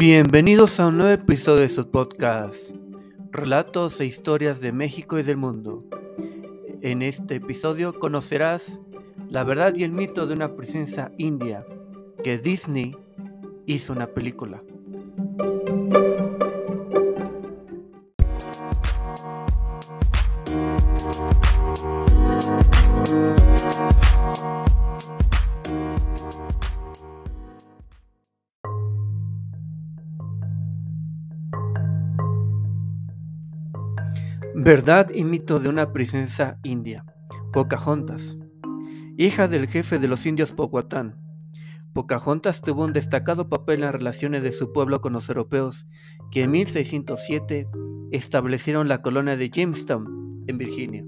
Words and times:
Bienvenidos 0.00 0.80
a 0.80 0.86
un 0.86 0.96
nuevo 0.96 1.12
episodio 1.12 1.60
de 1.60 1.68
su 1.68 1.90
podcast, 1.90 2.74
Relatos 3.32 4.00
e 4.00 4.06
Historias 4.06 4.62
de 4.62 4.72
México 4.72 5.18
y 5.18 5.22
del 5.22 5.36
Mundo. 5.36 5.84
En 6.80 7.02
este 7.02 7.34
episodio 7.34 7.98
conocerás 7.98 8.80
la 9.28 9.44
verdad 9.44 9.74
y 9.76 9.82
el 9.84 9.92
mito 9.92 10.26
de 10.26 10.32
una 10.32 10.56
presencia 10.56 11.12
india 11.18 11.66
que 12.24 12.38
Disney 12.38 12.96
hizo 13.66 13.92
una 13.92 14.06
película. 14.06 14.62
Verdad 34.54 35.10
y 35.14 35.24
mito 35.24 35.60
de 35.60 35.68
una 35.68 35.92
princesa 35.92 36.58
india, 36.62 37.04
Pocahontas. 37.52 38.36
Hija 39.16 39.48
del 39.48 39.68
jefe 39.68 39.98
de 39.98 40.08
los 40.08 40.26
indios 40.26 40.52
Powhatan, 40.52 41.16
Pocahontas 41.92 42.60
tuvo 42.62 42.84
un 42.84 42.92
destacado 42.92 43.48
papel 43.48 43.76
en 43.76 43.80
las 43.82 43.92
relaciones 43.94 44.42
de 44.42 44.52
su 44.52 44.72
pueblo 44.72 45.00
con 45.00 45.12
los 45.12 45.28
europeos, 45.28 45.88
que 46.30 46.42
en 46.42 46.52
1607 46.52 47.68
establecieron 48.12 48.88
la 48.88 49.02
colonia 49.02 49.36
de 49.36 49.50
Jamestown, 49.50 50.44
en 50.46 50.58
Virginia. 50.58 51.04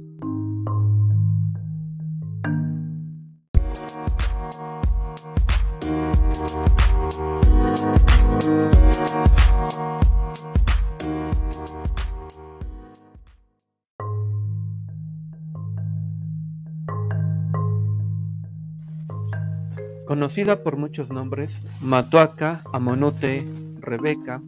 Conocida 20.07 20.65
por 20.65 20.77
muchos 20.77 21.13
nombres, 21.13 21.63
Matuaca, 21.81 22.63
Amonote, 22.73 23.47
Rebeca, 23.81 24.43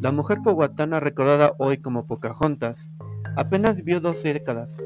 la 0.00 0.12
mujer 0.12 0.38
poguatana 0.42 0.98
recordada 0.98 1.52
hoy 1.58 1.76
como 1.76 2.06
Pocahontas, 2.06 2.90
apenas 3.36 3.76
vivió 3.76 4.00
dos 4.00 4.22
décadas, 4.22 4.78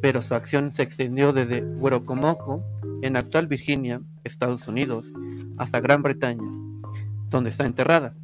pero 0.00 0.22
su 0.22 0.34
acción 0.34 0.72
se 0.72 0.82
extendió 0.82 1.34
desde 1.34 1.62
Huerocomoco, 1.62 2.64
en 3.02 3.16
actual 3.16 3.48
Virginia, 3.48 4.00
Estados 4.24 4.66
Unidos, 4.66 5.12
hasta 5.58 5.80
Gran 5.80 6.02
Bretaña, 6.02 6.50
donde 7.28 7.50
está 7.50 7.66
enterrada. 7.66 8.14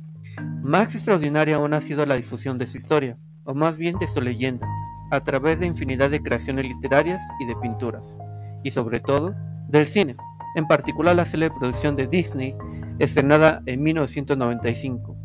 Más 0.62 0.94
extraordinaria 0.94 1.56
aún 1.56 1.74
ha 1.74 1.82
sido 1.82 2.06
la 2.06 2.16
difusión 2.16 2.56
de 2.56 2.66
su 2.66 2.78
historia, 2.78 3.18
o 3.44 3.52
más 3.52 3.76
bien 3.76 3.98
de 3.98 4.06
su 4.06 4.22
leyenda, 4.22 4.66
a 5.10 5.20
través 5.20 5.60
de 5.60 5.66
infinidad 5.66 6.08
de 6.08 6.22
creaciones 6.22 6.64
literarias 6.64 7.20
y 7.40 7.44
de 7.44 7.56
pinturas, 7.56 8.16
y 8.64 8.70
sobre 8.70 9.00
todo 9.00 9.34
del 9.68 9.86
cine 9.86 10.16
en 10.54 10.66
particular 10.66 11.16
la 11.16 11.24
célebre 11.24 11.58
producción 11.58 11.96
de 11.96 12.06
Disney, 12.06 12.54
estrenada 12.98 13.62
en 13.66 13.82
1995. 13.82 15.16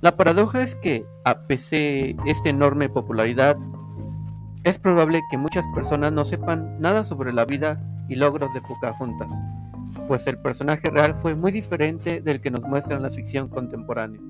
La 0.00 0.16
paradoja 0.16 0.62
es 0.62 0.74
que, 0.74 1.04
a 1.24 1.46
pesar 1.46 1.78
de 1.78 2.16
esta 2.26 2.50
enorme 2.50 2.88
popularidad, 2.88 3.56
es 4.64 4.78
probable 4.78 5.22
que 5.30 5.38
muchas 5.38 5.66
personas 5.74 6.12
no 6.12 6.24
sepan 6.24 6.80
nada 6.80 7.04
sobre 7.04 7.32
la 7.32 7.44
vida 7.44 7.82
y 8.08 8.16
logros 8.16 8.52
de 8.54 8.60
Pocahontas, 8.62 9.32
pues 10.08 10.26
el 10.26 10.38
personaje 10.38 10.90
real 10.90 11.14
fue 11.14 11.34
muy 11.34 11.52
diferente 11.52 12.20
del 12.20 12.40
que 12.40 12.50
nos 12.50 12.62
muestra 12.62 12.96
en 12.96 13.02
la 13.02 13.10
ficción 13.10 13.48
contemporánea. 13.48 14.20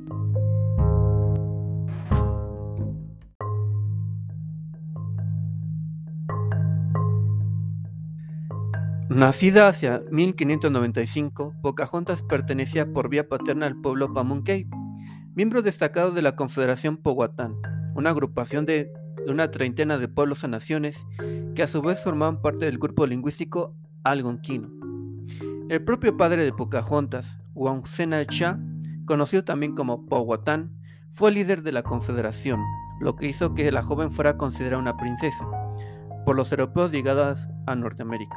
Nacida 9.14 9.68
hacia 9.68 10.02
1595, 10.10 11.54
Pocahontas 11.62 12.22
pertenecía 12.22 12.92
por 12.92 13.08
vía 13.08 13.28
paterna 13.28 13.66
al 13.66 13.80
pueblo 13.80 14.12
Pamunkey, 14.12 14.66
miembro 15.36 15.62
destacado 15.62 16.10
de 16.10 16.20
la 16.20 16.34
Confederación 16.34 16.96
Powhatan, 16.96 17.54
una 17.94 18.10
agrupación 18.10 18.66
de 18.66 18.92
una 19.28 19.52
treintena 19.52 19.98
de 19.98 20.08
pueblos 20.08 20.42
o 20.42 20.48
naciones 20.48 21.06
que 21.54 21.62
a 21.62 21.68
su 21.68 21.80
vez 21.80 22.02
formaban 22.02 22.42
parte 22.42 22.64
del 22.64 22.80
grupo 22.80 23.06
lingüístico 23.06 23.76
algonquino. 24.02 24.68
El 25.68 25.84
propio 25.84 26.16
padre 26.16 26.44
de 26.44 26.52
Pocahontas, 26.52 27.38
Wangsena 27.54 28.24
Cha, 28.24 28.58
conocido 29.06 29.44
también 29.44 29.76
como 29.76 30.06
Powhatan, 30.06 30.76
fue 31.10 31.30
líder 31.30 31.62
de 31.62 31.70
la 31.70 31.84
confederación, 31.84 32.58
lo 32.98 33.14
que 33.14 33.28
hizo 33.28 33.54
que 33.54 33.70
la 33.70 33.84
joven 33.84 34.10
fuera 34.10 34.36
considerada 34.36 34.82
una 34.82 34.96
princesa 34.96 35.46
por 36.26 36.34
los 36.34 36.50
europeos 36.50 36.90
llegados 36.90 37.46
a 37.66 37.76
Norteamérica. 37.76 38.34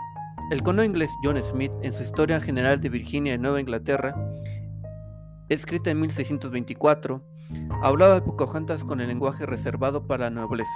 El 0.50 0.63
cono 0.63 0.81
inglés 0.81 1.12
John 1.22 1.41
Smith, 1.44 1.74
en 1.81 1.91
su 1.91 2.03
Historia 2.03 2.40
General 2.40 2.80
de 2.80 2.88
Virginia 2.88 3.34
y 3.34 3.38
Nueva 3.38 3.59
Inglaterra, 3.59 4.16
escrita 5.50 5.91
en 5.91 6.00
1624, 6.00 7.22
hablaba 7.84 8.13
de 8.13 8.22
Pocahontas 8.22 8.86
con 8.86 9.02
el 9.02 9.09
lenguaje 9.09 9.46
reservado 9.46 10.07
para 10.07 10.30
la 10.30 10.41
nobleza. 10.41 10.72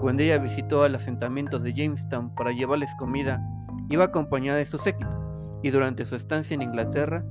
Cuando 0.00 0.24
ella 0.24 0.38
visitó 0.38 0.84
el 0.84 0.96
asentamiento 0.96 1.60
de 1.60 1.72
Jamestown 1.72 2.34
para 2.34 2.50
llevarles 2.50 2.92
comida, 2.98 3.40
iba 3.90 4.06
acompañada 4.06 4.58
de 4.58 4.66
su 4.66 4.76
séquito, 4.76 5.60
y 5.62 5.70
durante 5.70 6.04
su 6.04 6.16
estancia 6.16 6.56
en 6.56 6.62
Inglaterra 6.62 7.24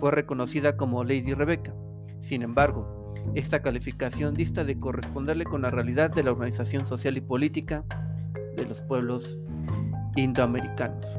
fue 0.00 0.12
reconocida 0.12 0.78
como 0.78 1.04
Lady 1.04 1.34
Rebecca. 1.34 1.74
Sin 2.20 2.40
embargo, 2.40 3.12
esta 3.34 3.60
calificación 3.60 4.32
dista 4.32 4.64
de 4.64 4.78
corresponderle 4.80 5.44
con 5.44 5.60
la 5.60 5.68
realidad 5.68 6.10
de 6.10 6.22
la 6.22 6.32
organización 6.32 6.86
social 6.86 7.18
y 7.18 7.20
política 7.20 7.84
de 8.56 8.64
los 8.64 8.80
pueblos 8.80 9.38
indoamericanos. 10.16 11.18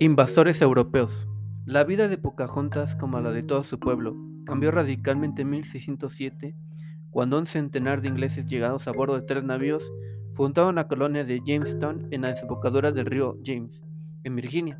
Invasores 0.00 0.60
europeos. 0.60 1.26
La 1.64 1.84
vida 1.84 2.08
de 2.08 2.18
Pocahontas, 2.18 2.94
como 2.94 3.20
la 3.20 3.32
de 3.32 3.42
todo 3.42 3.62
su 3.62 3.78
pueblo, 3.78 4.14
cambió 4.44 4.70
radicalmente 4.70 5.42
en 5.42 5.50
1607, 5.50 6.54
cuando 7.10 7.38
un 7.38 7.46
centenar 7.46 8.02
de 8.02 8.08
ingleses 8.08 8.44
llegados 8.46 8.86
a 8.86 8.92
bordo 8.92 9.14
de 9.14 9.22
tres 9.22 9.44
navíos 9.44 9.90
fundaron 10.34 10.74
la 10.74 10.88
colonia 10.88 11.24
de 11.24 11.40
Jamestown 11.46 12.08
en 12.10 12.22
la 12.22 12.28
desembocadura 12.28 12.92
del 12.92 13.06
río 13.06 13.38
James, 13.44 13.84
en 14.24 14.36
Virginia. 14.36 14.78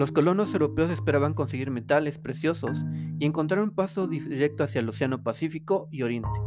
Los 0.00 0.12
colonos 0.12 0.54
europeos 0.54 0.90
esperaban 0.90 1.34
conseguir 1.34 1.70
metales 1.70 2.16
preciosos 2.16 2.86
y 3.18 3.26
encontrar 3.26 3.60
un 3.60 3.70
paso 3.70 4.06
directo 4.06 4.64
hacia 4.64 4.78
el 4.78 4.88
Océano 4.88 5.22
Pacífico 5.22 5.88
y 5.90 6.04
Oriente. 6.04 6.40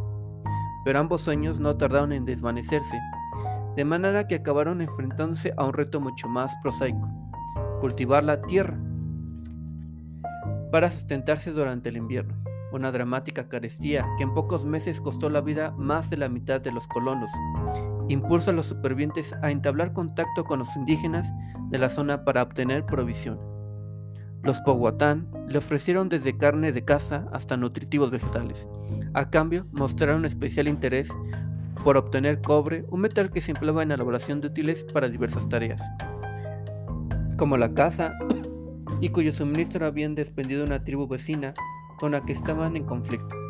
Pero 0.84 0.98
ambos 0.98 1.20
sueños 1.20 1.60
no 1.60 1.76
tardaron 1.76 2.10
en 2.10 2.24
desvanecerse, 2.24 2.98
de 3.76 3.84
manera 3.84 4.26
que 4.26 4.34
acabaron 4.34 4.80
enfrentándose 4.80 5.54
a 5.56 5.66
un 5.66 5.72
reto 5.72 6.00
mucho 6.00 6.26
más 6.26 6.52
prosaico, 6.64 7.08
cultivar 7.80 8.24
la 8.24 8.42
tierra 8.42 8.76
para 10.72 10.90
sustentarse 10.90 11.52
durante 11.52 11.90
el 11.90 11.96
invierno, 11.96 12.34
una 12.72 12.90
dramática 12.90 13.48
carestía 13.48 14.04
que 14.16 14.24
en 14.24 14.34
pocos 14.34 14.66
meses 14.66 15.00
costó 15.00 15.30
la 15.30 15.42
vida 15.42 15.70
más 15.78 16.10
de 16.10 16.16
la 16.16 16.28
mitad 16.28 16.60
de 16.60 16.72
los 16.72 16.88
colonos 16.88 17.30
impulsa 18.08 18.50
a 18.50 18.54
los 18.54 18.66
supervivientes 18.66 19.34
a 19.42 19.50
entablar 19.50 19.92
contacto 19.92 20.44
con 20.44 20.58
los 20.58 20.76
indígenas 20.76 21.32
de 21.70 21.78
la 21.78 21.88
zona 21.88 22.24
para 22.24 22.42
obtener 22.42 22.84
provisión. 22.84 23.38
Los 24.42 24.60
Powhatan 24.60 25.26
le 25.48 25.58
ofrecieron 25.58 26.08
desde 26.08 26.36
carne 26.36 26.70
de 26.72 26.84
caza 26.84 27.26
hasta 27.32 27.56
nutritivos 27.56 28.10
vegetales. 28.10 28.68
A 29.14 29.30
cambio, 29.30 29.66
mostraron 29.72 30.26
especial 30.26 30.68
interés 30.68 31.08
por 31.82 31.96
obtener 31.96 32.40
cobre, 32.40 32.84
un 32.88 33.00
metal 33.00 33.30
que 33.30 33.40
se 33.40 33.52
empleaba 33.52 33.82
en 33.82 33.90
la 33.90 33.94
elaboración 33.94 34.40
de 34.40 34.48
útiles 34.48 34.84
para 34.92 35.08
diversas 35.08 35.48
tareas, 35.48 35.82
como 37.36 37.56
la 37.56 37.74
caza, 37.74 38.14
y 39.00 39.10
cuyo 39.10 39.32
suministro 39.32 39.84
habían 39.86 40.14
despendido 40.14 40.64
una 40.64 40.84
tribu 40.84 41.06
vecina 41.06 41.52
con 41.98 42.12
la 42.12 42.24
que 42.24 42.32
estaban 42.32 42.76
en 42.76 42.84
conflicto. 42.84 43.43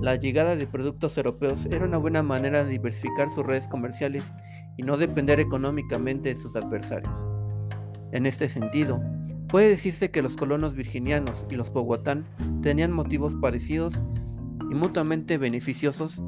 La 0.00 0.16
llegada 0.16 0.56
de 0.56 0.66
productos 0.66 1.16
europeos 1.16 1.66
era 1.66 1.84
una 1.84 1.96
buena 1.96 2.22
manera 2.22 2.64
de 2.64 2.70
diversificar 2.70 3.30
sus 3.30 3.46
redes 3.46 3.66
comerciales 3.66 4.34
y 4.76 4.82
no 4.82 4.96
depender 4.96 5.40
económicamente 5.40 6.28
de 6.28 6.34
sus 6.34 6.54
adversarios. 6.54 7.24
En 8.12 8.26
este 8.26 8.48
sentido, 8.48 9.00
puede 9.48 9.70
decirse 9.70 10.10
que 10.10 10.22
los 10.22 10.36
colonos 10.36 10.74
virginianos 10.74 11.46
y 11.50 11.54
los 11.54 11.70
Powhatan 11.70 12.26
tenían 12.62 12.92
motivos 12.92 13.34
parecidos 13.36 14.02
y 14.70 14.74
mutuamente 14.74 15.38
beneficiosos 15.38 16.22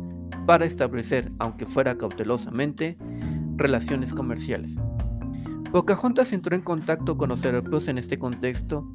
para 0.46 0.64
establecer, 0.64 1.30
aunque 1.38 1.66
fuera 1.66 1.98
cautelosamente, 1.98 2.96
relaciones 3.56 4.14
comerciales. 4.14 4.76
Pocahontas 5.70 6.32
entró 6.32 6.56
en 6.56 6.62
contacto 6.62 7.18
con 7.18 7.28
los 7.28 7.44
europeos 7.44 7.88
en 7.88 7.98
este 7.98 8.18
contexto 8.18 8.88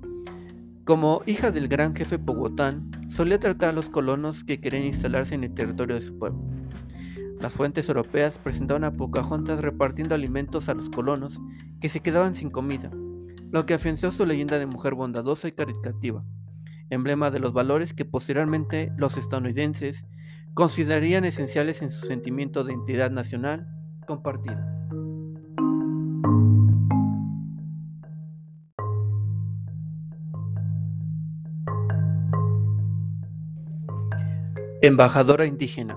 como 0.85 1.21
hija 1.25 1.51
del 1.51 1.67
gran 1.67 1.95
jefe 1.95 2.19
Powhatan, 2.19 2.91
solía 3.09 3.39
tratar 3.39 3.69
a 3.69 3.73
los 3.73 3.89
colonos 3.89 4.43
que 4.43 4.59
querían 4.59 4.83
instalarse 4.83 5.35
en 5.35 5.45
el 5.45 5.53
territorio 5.53 5.95
de 5.95 6.01
su 6.01 6.17
pueblo. 6.17 6.43
Las 7.39 7.53
fuentes 7.53 7.87
europeas 7.87 8.37
presentaban 8.37 8.83
a 8.83 8.91
Pocahontas 8.91 9.61
repartiendo 9.61 10.15
alimentos 10.15 10.69
a 10.69 10.73
los 10.73 10.89
colonos 10.89 11.39
que 11.79 11.89
se 11.89 12.01
quedaban 12.01 12.35
sin 12.35 12.49
comida, 12.49 12.91
lo 13.51 13.65
que 13.65 13.73
afianzó 13.73 14.11
su 14.11 14.25
leyenda 14.25 14.59
de 14.59 14.65
mujer 14.65 14.93
bondadosa 14.93 15.47
y 15.47 15.53
caritativa, 15.53 16.23
emblema 16.89 17.31
de 17.31 17.39
los 17.39 17.53
valores 17.53 17.93
que 17.93 18.05
posteriormente 18.05 18.91
los 18.97 19.17
estadounidenses 19.17 20.05
considerarían 20.53 21.25
esenciales 21.25 21.81
en 21.81 21.91
su 21.91 22.05
sentimiento 22.05 22.63
de 22.63 22.73
identidad 22.73 23.11
nacional 23.11 23.67
compartida. 24.05 24.83
Embajadora 34.85 35.45
indígena. 35.45 35.95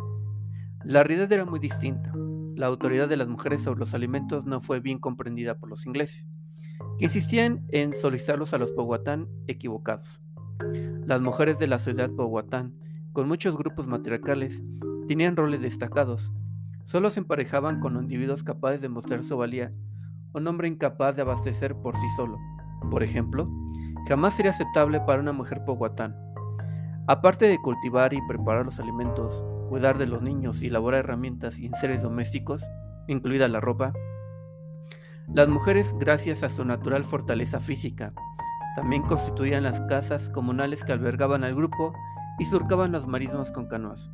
La 0.84 1.02
realidad 1.02 1.32
era 1.32 1.44
muy 1.44 1.58
distinta. 1.58 2.12
La 2.54 2.66
autoridad 2.66 3.08
de 3.08 3.16
las 3.16 3.26
mujeres 3.26 3.62
sobre 3.62 3.80
los 3.80 3.94
alimentos 3.94 4.46
no 4.46 4.60
fue 4.60 4.78
bien 4.78 5.00
comprendida 5.00 5.58
por 5.58 5.68
los 5.68 5.86
ingleses, 5.86 6.24
que 6.96 7.06
insistían 7.06 7.66
en 7.70 7.94
solicitarlos 7.94 8.54
a 8.54 8.58
los 8.58 8.70
Powhatan 8.70 9.26
equivocados. 9.48 10.22
Las 11.04 11.20
mujeres 11.20 11.58
de 11.58 11.66
la 11.66 11.80
sociedad 11.80 12.12
Powhatan, 12.12 12.76
con 13.12 13.26
muchos 13.26 13.58
grupos 13.58 13.88
matriarcales, 13.88 14.62
tenían 15.08 15.34
roles 15.34 15.62
destacados. 15.62 16.32
Solo 16.84 17.10
se 17.10 17.18
emparejaban 17.18 17.80
con 17.80 17.96
individuos 17.96 18.44
capaces 18.44 18.82
de 18.82 18.88
mostrar 18.88 19.24
su 19.24 19.36
valía, 19.36 19.72
un 20.32 20.46
hombre 20.46 20.68
incapaz 20.68 21.16
de 21.16 21.22
abastecer 21.22 21.74
por 21.74 21.96
sí 21.96 22.06
solo. 22.14 22.38
Por 22.88 23.02
ejemplo, 23.02 23.50
jamás 24.08 24.34
sería 24.34 24.52
aceptable 24.52 25.00
para 25.00 25.20
una 25.20 25.32
mujer 25.32 25.64
Powhatan 25.66 26.25
Aparte 27.08 27.46
de 27.46 27.58
cultivar 27.58 28.14
y 28.14 28.20
preparar 28.26 28.64
los 28.64 28.80
alimentos, 28.80 29.44
cuidar 29.68 29.96
de 29.96 30.06
los 30.06 30.22
niños 30.22 30.62
y 30.62 30.66
elaborar 30.66 31.00
herramientas 31.00 31.58
y 31.58 31.68
seres 31.80 32.02
domésticos, 32.02 32.64
incluida 33.06 33.46
la 33.48 33.60
ropa, 33.60 33.92
las 35.34 35.48
mujeres, 35.48 35.94
gracias 35.98 36.42
a 36.44 36.48
su 36.48 36.64
natural 36.64 37.04
fortaleza 37.04 37.58
física, 37.58 38.12
también 38.76 39.02
constituían 39.02 39.64
las 39.64 39.80
casas 39.82 40.30
comunales 40.30 40.84
que 40.84 40.92
albergaban 40.92 41.42
al 41.42 41.54
grupo 41.54 41.92
y 42.38 42.44
surcaban 42.44 42.92
los 42.92 43.06
marismos 43.06 43.50
con 43.50 43.66
canoas. 43.66 44.10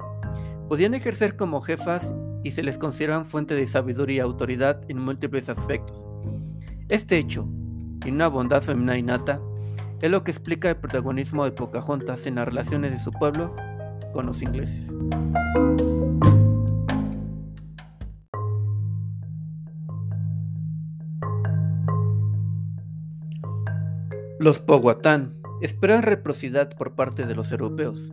Podían 0.69 0.95
ejercer 0.95 1.37
como 1.37 1.61
jefas 1.61 2.15
y 2.45 2.53
se 2.53 2.63
les 2.63 2.79
consideraban 2.79 3.27
fuente 3.27 3.55
de 3.55 3.67
sabiduría 3.67 4.19
y 4.19 4.21
autoridad 4.21 4.81
en 4.89 4.99
múltiples 4.99 5.49
aspectos. 5.49 6.07
Este 6.89 7.19
hecho, 7.19 7.47
y 8.05 8.11
una 8.11 8.29
bondad 8.29 8.63
femenina 8.63 8.97
innata, 8.97 9.41
es 10.03 10.11
lo 10.11 10.25
que 10.25 10.33
explica 10.33 10.69
el 10.69 10.77
protagonismo 10.77 11.45
de 11.45 11.53
Pocahontas 11.53 12.27
en 12.27 12.35
las 12.35 12.47
relaciones 12.47 12.91
de 12.91 12.99
su 12.99 13.13
pueblo 13.13 13.55
con 14.13 14.27
los 14.27 14.43
ingleses. 14.43 14.97
Los 24.41 24.59
Powhatan 24.59 25.37
esperan 25.61 26.03
reciprocidad 26.03 26.75
por 26.77 26.97
parte 26.97 27.25
de 27.25 27.37
los 27.37 27.53
europeos, 27.53 28.13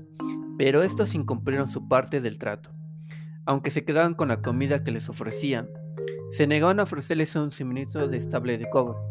pero 0.59 0.83
estos 0.83 1.15
incumplieron 1.15 1.69
su 1.69 1.87
parte 1.87 2.21
del 2.21 2.37
trato. 2.37 2.69
Aunque 3.45 3.71
se 3.71 3.83
quedaban 3.83 4.13
con 4.13 4.27
la 4.27 4.43
comida 4.43 4.83
que 4.83 4.91
les 4.91 5.09
ofrecían, 5.09 5.67
se 6.29 6.45
negaban 6.45 6.79
a 6.79 6.83
ofrecerles 6.83 7.35
un 7.35 7.49
suministro 7.49 8.07
de 8.07 8.17
estable 8.17 8.59
de 8.59 8.69
cobre. 8.69 9.08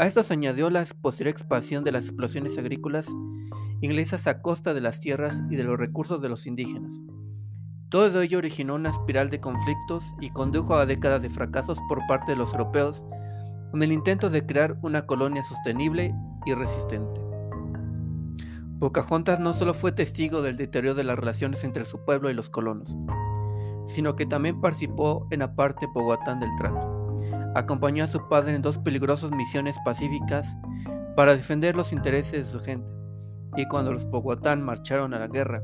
A 0.00 0.06
esto 0.06 0.22
se 0.22 0.32
añadió 0.32 0.70
la 0.70 0.86
posterior 1.02 1.30
expansión 1.30 1.84
de 1.84 1.92
las 1.92 2.06
explosiones 2.06 2.56
agrícolas 2.56 3.06
inglesas 3.82 4.26
a 4.26 4.40
costa 4.40 4.72
de 4.72 4.80
las 4.80 4.98
tierras 4.98 5.42
y 5.50 5.56
de 5.56 5.62
los 5.62 5.78
recursos 5.78 6.22
de 6.22 6.30
los 6.30 6.46
indígenas. 6.46 6.98
Todo 7.90 8.22
ello 8.22 8.38
originó 8.38 8.76
una 8.76 8.88
espiral 8.88 9.28
de 9.28 9.40
conflictos 9.40 10.02
y 10.18 10.30
condujo 10.30 10.74
a 10.76 10.86
décadas 10.86 11.20
de 11.20 11.28
fracasos 11.28 11.78
por 11.86 11.98
parte 12.08 12.32
de 12.32 12.38
los 12.38 12.50
europeos 12.54 13.04
en 13.74 13.82
el 13.82 13.92
intento 13.92 14.30
de 14.30 14.46
crear 14.46 14.78
una 14.80 15.04
colonia 15.04 15.42
sostenible 15.42 16.14
y 16.46 16.54
resistente. 16.54 17.20
Pocahontas 18.78 19.38
no 19.38 19.52
solo 19.52 19.74
fue 19.74 19.92
testigo 19.92 20.40
del 20.40 20.56
deterioro 20.56 20.94
de 20.94 21.04
las 21.04 21.18
relaciones 21.18 21.62
entre 21.62 21.84
su 21.84 22.02
pueblo 22.06 22.30
y 22.30 22.34
los 22.34 22.48
colonos, 22.48 22.96
sino 23.84 24.16
que 24.16 24.24
también 24.24 24.62
participó 24.62 25.26
en 25.30 25.40
la 25.40 25.54
parte 25.54 25.86
Powhatan 25.92 26.40
del 26.40 26.56
trato. 26.56 26.89
Acompañó 27.54 28.04
a 28.04 28.08
su 28.08 28.28
padre 28.28 28.54
en 28.54 28.62
dos 28.62 28.78
peligrosas 28.78 29.30
misiones 29.32 29.76
pacíficas 29.84 30.56
para 31.16 31.34
defender 31.34 31.76
los 31.76 31.92
intereses 31.92 32.32
de 32.32 32.44
su 32.44 32.60
gente, 32.60 32.86
y 33.56 33.66
cuando 33.66 33.92
los 33.92 34.06
Powhatan 34.06 34.62
marcharon 34.62 35.14
a 35.14 35.18
la 35.18 35.26
guerra 35.26 35.62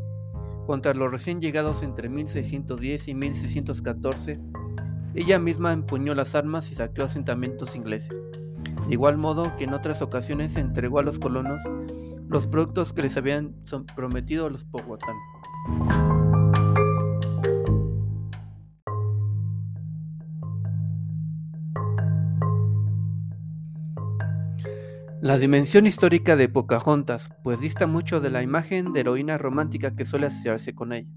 contra 0.66 0.94
los 0.94 1.10
recién 1.10 1.40
llegados 1.40 1.82
entre 1.82 2.08
1610 2.08 3.08
y 3.08 3.14
1614, 3.14 4.40
ella 5.14 5.38
misma 5.38 5.72
empuñó 5.72 6.14
las 6.14 6.34
armas 6.34 6.70
y 6.72 6.74
saqueó 6.74 7.04
asentamientos 7.04 7.76
ingleses. 7.76 8.12
De 8.86 8.92
igual 8.92 9.16
modo 9.16 9.56
que 9.56 9.64
en 9.64 9.74
otras 9.74 10.02
ocasiones 10.02 10.56
entregó 10.56 10.98
a 10.98 11.02
los 11.02 11.18
colonos 11.18 11.62
los 12.28 12.46
productos 12.46 12.92
que 12.92 13.02
les 13.02 13.16
habían 13.16 13.54
prometido 13.94 14.46
a 14.46 14.50
los 14.50 14.64
Powhatan. 14.64 16.15
La 25.26 25.38
dimensión 25.38 25.88
histórica 25.88 26.36
de 26.36 26.48
Pocahontas, 26.48 27.30
pues 27.42 27.58
dista 27.58 27.88
mucho 27.88 28.20
de 28.20 28.30
la 28.30 28.44
imagen 28.44 28.92
de 28.92 29.00
heroína 29.00 29.36
romántica 29.38 29.96
que 29.96 30.04
suele 30.04 30.26
asociarse 30.26 30.72
con 30.72 30.92
ella. 30.92 31.10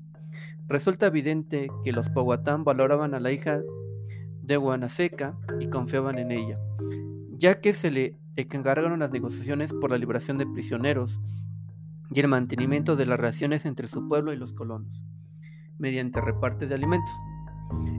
Resulta 0.68 1.06
evidente 1.06 1.70
que 1.84 1.92
los 1.92 2.10
Powhatan 2.10 2.64
valoraban 2.64 3.14
a 3.14 3.20
la 3.20 3.32
hija 3.32 3.60
de 4.42 4.58
Guanaseca 4.58 5.38
y 5.60 5.68
confiaban 5.68 6.18
en 6.18 6.32
ella, 6.32 6.58
ya 7.38 7.62
que 7.62 7.72
se 7.72 7.92
le 7.92 8.18
encargaron 8.36 8.98
las 8.98 9.12
negociaciones 9.12 9.74
por 9.74 9.92
la 9.92 10.00
liberación 10.00 10.40
de 10.40 10.48
prisioneros 10.48 11.22
y 12.10 12.20
el 12.20 12.30
mantenimiento 12.30 12.96
de 12.96 13.06
las 13.06 13.20
relaciones 13.20 13.68
entre 13.68 13.88
su 13.88 14.08
pueblo 14.08 14.34
y 14.34 14.38
los 14.38 14.54
colonos, 14.54 15.06
mediante 15.78 16.20
reparte 16.20 16.66
de 16.66 16.74
alimentos. 16.74 17.14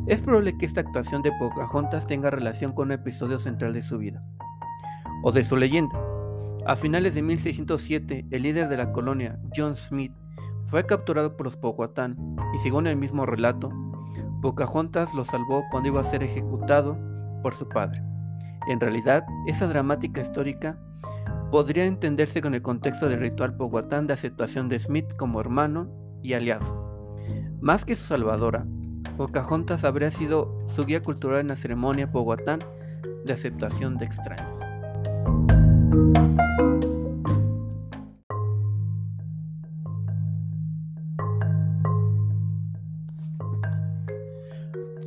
Es 0.08 0.22
probable 0.22 0.58
que 0.58 0.66
esta 0.66 0.80
actuación 0.80 1.22
de 1.22 1.30
Pocahontas 1.38 2.08
tenga 2.08 2.30
relación 2.30 2.72
con 2.72 2.88
un 2.88 2.92
episodio 2.94 3.38
central 3.38 3.72
de 3.72 3.82
su 3.82 3.96
vida 3.98 4.24
o 5.22 5.32
de 5.32 5.44
su 5.44 5.56
leyenda. 5.56 5.98
A 6.66 6.76
finales 6.76 7.14
de 7.14 7.22
1607, 7.22 8.26
el 8.30 8.42
líder 8.42 8.68
de 8.68 8.76
la 8.76 8.92
colonia, 8.92 9.38
John 9.54 9.76
Smith, 9.76 10.12
fue 10.62 10.86
capturado 10.86 11.36
por 11.36 11.46
los 11.46 11.56
Powhatan 11.56 12.16
y 12.54 12.58
según 12.58 12.86
el 12.86 12.96
mismo 12.96 13.26
relato, 13.26 13.70
Pocahontas 14.42 15.14
lo 15.14 15.24
salvó 15.24 15.64
cuando 15.70 15.88
iba 15.88 16.00
a 16.00 16.04
ser 16.04 16.22
ejecutado 16.22 16.96
por 17.42 17.54
su 17.54 17.68
padre. 17.68 18.02
En 18.68 18.80
realidad, 18.80 19.24
esa 19.46 19.66
dramática 19.66 20.20
histórica 20.20 20.78
podría 21.50 21.84
entenderse 21.84 22.40
con 22.40 22.54
el 22.54 22.62
contexto 22.62 23.08
del 23.08 23.20
ritual 23.20 23.56
Powhatan 23.56 24.06
de 24.06 24.14
aceptación 24.14 24.68
de 24.68 24.78
Smith 24.78 25.12
como 25.16 25.40
hermano 25.40 25.90
y 26.22 26.34
aliado. 26.34 27.18
Más 27.60 27.84
que 27.84 27.96
su 27.96 28.04
salvadora, 28.04 28.66
Pocahontas 29.16 29.84
habría 29.84 30.10
sido 30.10 30.62
su 30.66 30.84
guía 30.84 31.02
cultural 31.02 31.40
en 31.40 31.48
la 31.48 31.56
ceremonia 31.56 32.10
Powhatan 32.10 32.60
de 33.24 33.32
aceptación 33.32 33.98
de 33.98 34.06
extraños. 34.06 34.69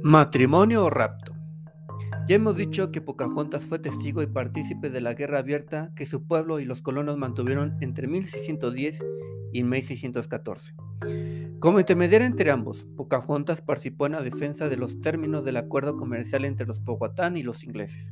Matrimonio 0.06 0.84
o 0.84 0.90
rapto. 0.90 1.34
Ya 2.28 2.36
hemos 2.36 2.58
dicho 2.58 2.92
que 2.92 3.00
Pocahontas 3.00 3.64
fue 3.64 3.80
testigo 3.80 4.22
y 4.22 4.28
partícipe 4.28 4.90
de 4.90 5.00
la 5.00 5.14
guerra 5.14 5.40
abierta 5.40 5.92
que 5.96 6.06
su 6.06 6.28
pueblo 6.28 6.60
y 6.60 6.66
los 6.66 6.82
colonos 6.82 7.18
mantuvieron 7.18 7.78
entre 7.80 8.08
1610 8.08 9.04
y 9.54 9.64
1614. 9.64 10.76
Como 11.60 11.80
intermediaria 11.80 12.28
entre 12.28 12.52
ambos, 12.52 12.86
Pocahontas 12.98 13.62
participó 13.62 14.06
en 14.06 14.12
la 14.12 14.22
defensa 14.22 14.68
de 14.68 14.76
los 14.76 15.00
términos 15.00 15.46
del 15.46 15.56
acuerdo 15.56 15.96
comercial 15.96 16.44
entre 16.44 16.68
los 16.68 16.82
Powhatan 16.82 17.38
y 17.38 17.44
los 17.44 17.64
ingleses. 17.64 18.10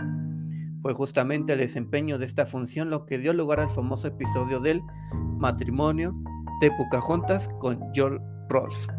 Fue 0.82 0.96
justamente 0.96 1.54
el 1.54 1.60
desempeño 1.60 2.18
de 2.18 2.26
esta 2.26 2.48
función 2.48 2.90
lo 2.90 3.06
que 3.06 3.20
dio 3.20 3.34
lugar 3.34 3.60
al 3.60 3.70
famoso 3.70 4.08
episodio 4.08 4.60
del 4.60 4.82
matrimonio 5.38 6.16
de 6.60 6.72
Pocahontas 6.72 7.50
con 7.60 7.80
George 7.94 8.20
Rolfe, 8.50 8.92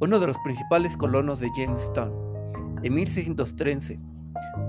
uno 0.00 0.18
de 0.18 0.26
los 0.26 0.36
principales 0.38 0.96
colonos 0.96 1.38
de 1.38 1.50
Jamestown, 1.56 2.12
en 2.82 2.94
1613. 2.94 4.00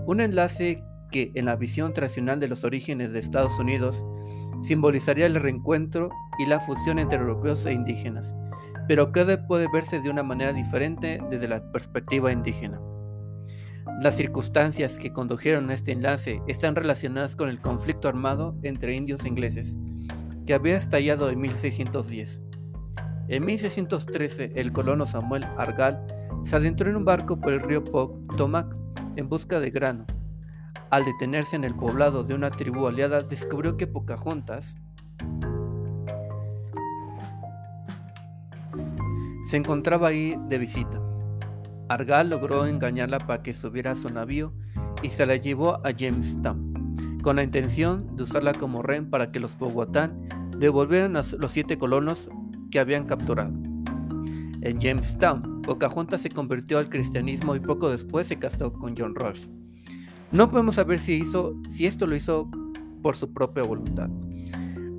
Un 0.05 0.21
enlace 0.21 0.83
que 1.11 1.31
en 1.33 1.45
la 1.45 1.55
visión 1.55 1.93
tradicional 1.93 2.39
de 2.39 2.47
los 2.47 2.63
orígenes 2.63 3.11
de 3.11 3.19
Estados 3.19 3.57
Unidos 3.57 4.05
simbolizaría 4.61 5.25
el 5.25 5.35
reencuentro 5.35 6.09
y 6.37 6.45
la 6.45 6.59
fusión 6.59 6.99
entre 6.99 7.17
europeos 7.17 7.65
e 7.65 7.73
indígenas, 7.73 8.35
pero 8.87 9.11
que 9.11 9.37
puede 9.47 9.67
verse 9.73 9.99
de 9.99 10.11
una 10.11 10.21
manera 10.21 10.53
diferente 10.53 11.19
desde 11.31 11.47
la 11.47 11.71
perspectiva 11.71 12.31
indígena. 12.31 12.79
Las 14.01 14.17
circunstancias 14.17 14.99
que 14.99 15.13
condujeron 15.13 15.69
a 15.69 15.73
este 15.73 15.93
enlace 15.93 16.41
están 16.47 16.75
relacionadas 16.75 17.35
con 17.35 17.47
el 17.47 17.61
conflicto 17.61 18.09
armado 18.09 18.55
entre 18.61 18.93
indios 18.93 19.23
e 19.23 19.29
ingleses, 19.29 19.77
que 20.45 20.53
había 20.53 20.75
estallado 20.75 21.29
en 21.29 21.39
1610. 21.39 22.41
En 23.29 23.45
1613, 23.45 24.51
el 24.55 24.73
colono 24.73 25.05
Samuel 25.05 25.45
Argal 25.57 26.05
se 26.43 26.57
adentró 26.57 26.89
en 26.89 26.97
un 26.97 27.05
barco 27.05 27.39
por 27.39 27.53
el 27.53 27.61
río 27.61 27.83
Potomac 27.83 28.75
en 29.15 29.29
busca 29.29 29.61
de 29.61 29.71
grano. 29.71 30.05
Al 30.89 31.05
detenerse 31.05 31.55
en 31.55 31.63
el 31.63 31.73
poblado 31.73 32.23
de 32.23 32.35
una 32.35 32.51
tribu 32.51 32.87
aliada, 32.87 33.21
descubrió 33.21 33.77
que 33.77 33.87
Pocahontas 33.87 34.75
se 39.45 39.57
encontraba 39.57 40.09
ahí 40.09 40.37
de 40.47 40.57
visita. 40.57 41.04
Argal 41.87 42.29
logró 42.29 42.65
engañarla 42.65 43.19
para 43.19 43.43
que 43.43 43.53
subiera 43.53 43.91
a 43.91 43.95
su 43.95 44.09
navío 44.09 44.53
y 45.03 45.09
se 45.09 45.25
la 45.25 45.35
llevó 45.35 45.85
a 45.85 45.91
Jamestown, 45.95 47.19
con 47.21 47.35
la 47.35 47.43
intención 47.43 48.15
de 48.15 48.23
usarla 48.23 48.53
como 48.53 48.81
rehén 48.81 49.09
para 49.09 49.31
que 49.31 49.39
los 49.39 49.55
Powhatan 49.55 50.27
devolvieran 50.57 51.15
a 51.15 51.21
los 51.39 51.51
siete 51.51 51.77
colonos 51.77 52.29
que 52.71 52.79
habían 52.79 53.05
capturado. 53.05 53.53
En 54.61 54.79
Jamestown, 54.79 55.61
Pocahontas 55.61 56.21
se 56.21 56.29
convirtió 56.29 56.79
al 56.79 56.89
cristianismo 56.89 57.55
y 57.55 57.59
poco 57.59 57.89
después 57.89 58.27
se 58.27 58.39
casó 58.39 58.73
con 58.73 58.95
John 58.97 59.13
Rolfe. 59.13 59.47
No 60.31 60.49
podemos 60.49 60.75
saber 60.75 60.97
si, 60.97 61.13
hizo, 61.13 61.55
si 61.69 61.85
esto 61.85 62.07
lo 62.07 62.15
hizo 62.15 62.49
por 63.03 63.15
su 63.15 63.31
propia 63.31 63.63
voluntad, 63.63 64.09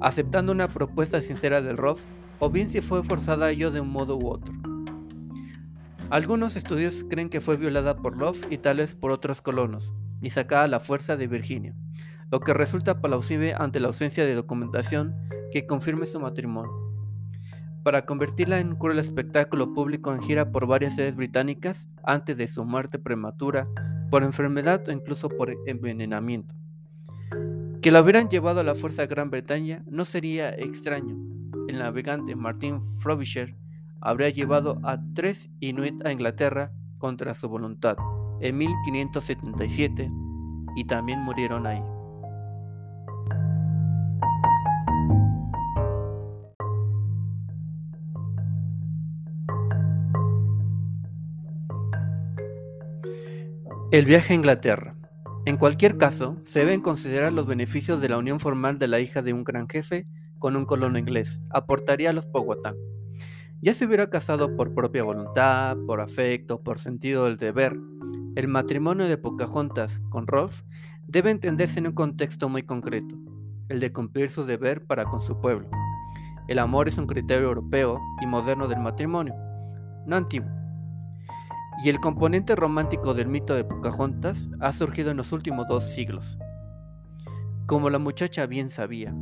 aceptando 0.01 0.53
una 0.53 0.69
propuesta 0.69 1.21
sincera 1.21 1.61
del 1.61 1.77
Rolfe, 1.77 2.07
o 2.39 2.49
bien 2.49 2.69
si 2.69 2.81
fue 2.81 3.03
forzada 3.03 3.47
a 3.47 3.51
ello 3.51 3.73
de 3.73 3.81
un 3.81 3.89
modo 3.89 4.17
u 4.17 4.29
otro. 4.29 4.55
Algunos 6.09 6.55
estudios 6.55 7.05
creen 7.11 7.29
que 7.29 7.41
fue 7.41 7.57
violada 7.57 7.97
por 7.97 8.17
Love 8.17 8.41
y 8.49 8.59
tal 8.59 8.77
vez 8.77 8.95
por 8.95 9.13
otros 9.13 9.43
colonos, 9.43 9.93
y 10.23 10.31
sacada 10.31 10.63
a 10.63 10.69
la 10.69 10.79
fuerza 10.79 11.17
de 11.17 11.27
Virginia, 11.27 11.75
lo 12.31 12.39
que 12.39 12.55
resulta 12.55 13.01
plausible 13.01 13.55
ante 13.59 13.81
la 13.81 13.89
ausencia 13.89 14.25
de 14.25 14.37
documentación 14.37 15.17
que 15.53 15.67
confirme 15.67 16.07
su 16.07 16.21
matrimonio. 16.21 16.71
Para 17.83 18.07
convertirla 18.07 18.61
en 18.61 18.69
un 18.69 18.77
cruel 18.77 19.01
espectáculo 19.01 19.75
público 19.75 20.15
en 20.15 20.23
gira 20.23 20.53
por 20.53 20.69
varias 20.69 20.95
ciudades 20.95 21.17
británicas 21.17 21.89
antes 22.05 22.37
de 22.37 22.47
su 22.47 22.65
muerte 22.65 23.01
prematura 23.01 23.67
por 24.09 24.23
enfermedad 24.23 24.87
o 24.87 24.93
incluso 24.93 25.29
por 25.29 25.53
envenenamiento. 25.67 26.55
Que 27.83 27.91
la 27.91 28.01
hubieran 28.01 28.29
llevado 28.29 28.61
a 28.61 28.65
la 28.65 28.77
fuerza 28.77 29.03
a 29.03 29.07
Gran 29.07 29.31
Bretaña 29.31 29.83
no 29.89 30.05
sería 30.05 30.51
extraño. 30.51 31.17
El 31.67 31.79
navegante 31.79 32.37
Martin 32.37 32.81
Frobisher 33.01 33.57
habría 34.07 34.31
llevado 34.31 34.79
a 34.85 35.01
tres 35.15 35.51
Inuit 35.59 36.07
a 36.07 36.13
Inglaterra 36.13 36.71
contra 36.99 37.35
su 37.35 37.49
voluntad 37.49 37.97
en 38.41 38.57
1577 38.57 40.09
y 40.77 40.85
también 40.87 41.21
murieron 41.23 41.67
ahí. 41.67 41.83
El 53.91 54.05
viaje 54.05 54.35
a 54.35 54.37
Inglaterra. 54.37 54.95
En 55.47 55.57
cualquier 55.57 55.97
caso, 55.97 56.37
se 56.45 56.61
deben 56.61 56.81
considerar 56.81 57.33
los 57.33 57.47
beneficios 57.47 58.01
de 58.01 58.09
la 58.09 58.19
unión 58.19 58.39
formal 58.39 58.79
de 58.79 58.87
la 58.87 59.01
hija 59.01 59.23
de 59.23 59.33
un 59.33 59.43
gran 59.43 59.69
jefe 59.69 60.07
con 60.39 60.55
un 60.55 60.65
colono 60.65 60.97
inglés. 60.97 61.41
Aportaría 61.51 62.11
a 62.11 62.13
los 62.13 62.27
Powhatan. 62.27 62.77
Ya 63.63 63.73
se 63.73 63.87
hubiera 63.87 64.11
casado 64.11 64.55
por 64.55 64.75
propia 64.75 65.03
voluntad, 65.03 65.77
por 65.87 66.01
afecto, 66.01 66.63
por 66.63 66.79
sentido 66.79 67.25
del 67.25 67.39
deber. 67.39 67.77
El 68.35 68.49
matrimonio 68.49 69.09
de 69.09 69.17
Pocahontas 69.17 70.01
con 70.11 70.27
Rolfe 70.27 70.63
debe 71.07 71.31
entenderse 71.31 71.79
en 71.79 71.87
un 71.87 71.95
contexto 71.95 72.51
muy 72.51 72.65
concreto, 72.65 73.17
el 73.69 73.81
de 73.81 73.93
cumplir 73.93 74.29
su 74.29 74.45
deber 74.45 74.87
para 74.87 75.07
con 75.07 75.23
su 75.23 75.41
pueblo. 75.41 75.71
El 76.49 76.59
amor 76.59 76.87
es 76.87 76.99
un 76.99 77.07
criterio 77.07 77.49
europeo 77.49 77.99
y 78.21 78.27
moderno 78.27 78.69
del 78.69 78.81
matrimonio, 78.81 79.35
no 80.07 80.17
antiguo. 80.17 80.51
Y 81.83 81.89
el 81.89 81.99
componente 81.99 82.55
romántico 82.57 83.15
del 83.15 83.27
mito 83.27 83.55
de 83.55 83.65
Pocahontas 83.65 84.49
ha 84.61 84.73
surgido 84.73 85.11
en 85.11 85.17
los 85.17 85.33
últimos 85.33 85.67
dos 85.67 85.85
siglos. 85.85 86.39
Como 87.67 87.91
la 87.91 87.99
muchacha 87.99 88.47
bien 88.47 88.71
sabía, 88.71 89.13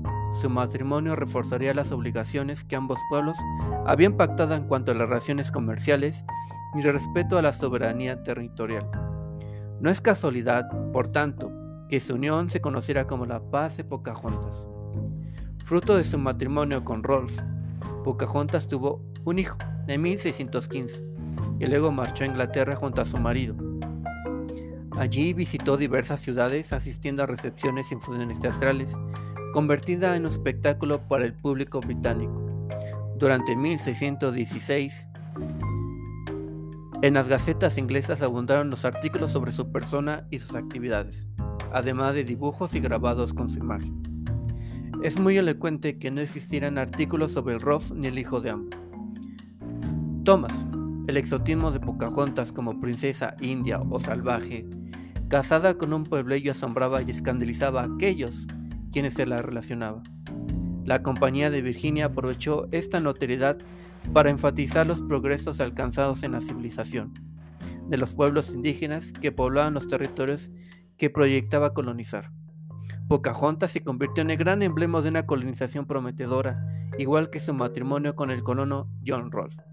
su 0.42 0.50
matrimonio 0.50 1.16
reforzaría 1.16 1.72
las 1.72 1.92
obligaciones 1.92 2.62
que 2.62 2.76
ambos 2.76 2.98
pueblos 3.08 3.38
habían 3.86 4.18
pactado 4.18 4.54
en 4.54 4.64
cuanto 4.64 4.92
a 4.92 4.94
las 4.94 5.08
relaciones 5.08 5.50
comerciales 5.50 6.26
y 6.74 6.82
respeto 6.82 7.38
a 7.38 7.42
la 7.42 7.54
soberanía 7.54 8.22
territorial. 8.22 8.86
No 9.80 9.88
es 9.88 10.02
casualidad, 10.02 10.68
por 10.92 11.08
tanto, 11.08 11.50
que 11.88 12.00
su 12.00 12.16
unión 12.16 12.50
se 12.50 12.60
conociera 12.60 13.06
como 13.06 13.24
la 13.24 13.40
Paz 13.50 13.78
de 13.78 13.84
Pocahontas. 13.84 14.68
Fruto 15.64 15.96
de 15.96 16.04
su 16.04 16.18
matrimonio 16.18 16.84
con 16.84 17.02
Rolf, 17.02 17.40
Pocahontas 18.04 18.68
tuvo 18.68 19.02
un 19.24 19.38
hijo 19.38 19.56
en 19.88 20.02
1615 20.02 21.02
y 21.60 21.66
luego 21.66 21.90
marchó 21.90 22.24
a 22.24 22.26
Inglaterra 22.26 22.76
junto 22.76 23.00
a 23.00 23.06
su 23.06 23.16
marido. 23.16 23.56
Allí 24.98 25.32
visitó 25.32 25.76
diversas 25.76 26.20
ciudades 26.20 26.72
asistiendo 26.72 27.22
a 27.22 27.26
recepciones 27.26 27.90
y 27.90 27.96
funciones 27.96 28.38
teatrales, 28.38 28.96
convertida 29.52 30.14
en 30.14 30.22
un 30.22 30.28
espectáculo 30.28 31.00
para 31.08 31.24
el 31.24 31.34
público 31.34 31.80
británico. 31.80 32.68
Durante 33.18 33.56
1616, 33.56 35.08
en 37.02 37.14
las 37.14 37.28
gacetas 37.28 37.76
inglesas 37.76 38.22
abundaron 38.22 38.70
los 38.70 38.84
artículos 38.84 39.32
sobre 39.32 39.52
su 39.52 39.70
persona 39.70 40.26
y 40.30 40.38
sus 40.38 40.54
actividades, 40.54 41.26
además 41.72 42.14
de 42.14 42.24
dibujos 42.24 42.74
y 42.74 42.80
grabados 42.80 43.34
con 43.34 43.48
su 43.48 43.58
imagen. 43.58 44.02
Es 45.02 45.18
muy 45.20 45.36
elocuente 45.36 45.98
que 45.98 46.10
no 46.10 46.20
existieran 46.20 46.78
artículos 46.78 47.32
sobre 47.32 47.54
el 47.54 47.60
Roth 47.60 47.90
ni 47.90 48.06
el 48.06 48.18
hijo 48.18 48.40
de 48.40 48.50
ambos. 48.50 48.74
Thomas, 50.24 50.64
el 51.06 51.18
exotismo 51.18 51.70
de 51.70 51.80
Pocahontas 51.80 52.52
como 52.52 52.80
princesa 52.80 53.36
india 53.42 53.80
o 53.90 54.00
salvaje, 54.00 54.66
casada 55.34 55.76
con 55.76 55.92
un 55.92 56.04
pueblo 56.04 56.36
asombraba 56.48 57.02
y 57.02 57.10
escandalizaba 57.10 57.80
a 57.80 57.86
aquellos 57.86 58.46
quienes 58.92 59.14
se 59.14 59.26
la 59.26 59.38
relacionaban. 59.38 60.04
La 60.84 61.02
compañía 61.02 61.50
de 61.50 61.60
Virginia 61.60 62.04
aprovechó 62.04 62.68
esta 62.70 63.00
notoriedad 63.00 63.58
para 64.12 64.30
enfatizar 64.30 64.86
los 64.86 65.00
progresos 65.00 65.58
alcanzados 65.58 66.22
en 66.22 66.30
la 66.30 66.40
civilización 66.40 67.14
de 67.88 67.96
los 67.96 68.14
pueblos 68.14 68.54
indígenas 68.54 69.10
que 69.10 69.32
poblaban 69.32 69.74
los 69.74 69.88
territorios 69.88 70.52
que 70.98 71.10
proyectaba 71.10 71.74
colonizar. 71.74 72.30
Pocahontas 73.08 73.72
se 73.72 73.82
convirtió 73.82 74.22
en 74.22 74.30
el 74.30 74.36
gran 74.36 74.62
emblema 74.62 75.02
de 75.02 75.08
una 75.08 75.26
colonización 75.26 75.84
prometedora, 75.84 76.64
igual 76.96 77.30
que 77.30 77.40
su 77.40 77.52
matrimonio 77.54 78.14
con 78.14 78.30
el 78.30 78.44
colono 78.44 78.88
John 79.04 79.32
Rolfe, 79.32 79.64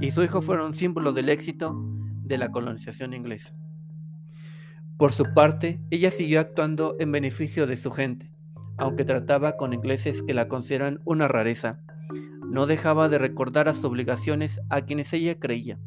y 0.00 0.12
su 0.12 0.22
hijo 0.22 0.40
fueron 0.40 0.72
símbolo 0.72 1.12
del 1.12 1.28
éxito 1.28 1.76
de 2.22 2.38
la 2.38 2.50
colonización 2.50 3.12
inglesa. 3.12 3.54
Por 5.00 5.12
su 5.12 5.32
parte, 5.32 5.80
ella 5.88 6.10
siguió 6.10 6.40
actuando 6.40 6.94
en 6.98 7.10
beneficio 7.10 7.66
de 7.66 7.76
su 7.76 7.90
gente, 7.90 8.30
aunque 8.76 9.06
trataba 9.06 9.56
con 9.56 9.72
ingleses 9.72 10.22
que 10.22 10.34
la 10.34 10.46
consideran 10.46 11.00
una 11.06 11.26
rareza. 11.26 11.80
No 12.50 12.66
dejaba 12.66 13.08
de 13.08 13.16
recordar 13.16 13.72
sus 13.72 13.86
obligaciones 13.86 14.60
a 14.68 14.82
quienes 14.82 15.10
ella 15.14 15.38
creía 15.38 15.78